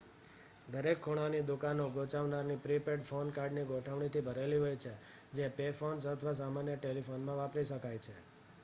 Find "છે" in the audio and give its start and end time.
4.81-4.95, 8.03-8.15